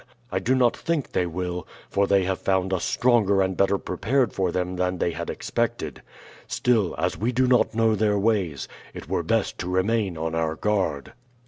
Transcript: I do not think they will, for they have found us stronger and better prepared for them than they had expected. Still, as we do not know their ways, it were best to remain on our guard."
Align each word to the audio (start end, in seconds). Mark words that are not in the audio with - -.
I 0.31 0.39
do 0.39 0.55
not 0.55 0.75
think 0.75 1.11
they 1.11 1.27
will, 1.27 1.67
for 1.91 2.07
they 2.07 2.23
have 2.23 2.39
found 2.41 2.73
us 2.73 2.83
stronger 2.83 3.43
and 3.43 3.55
better 3.55 3.77
prepared 3.77 4.33
for 4.33 4.51
them 4.51 4.77
than 4.77 4.97
they 4.97 5.11
had 5.11 5.29
expected. 5.29 6.01
Still, 6.47 6.95
as 6.97 7.19
we 7.19 7.31
do 7.31 7.45
not 7.45 7.75
know 7.75 7.93
their 7.93 8.17
ways, 8.17 8.67
it 8.95 9.07
were 9.07 9.21
best 9.21 9.59
to 9.59 9.69
remain 9.69 10.17
on 10.17 10.33
our 10.33 10.55
guard." 10.55 11.13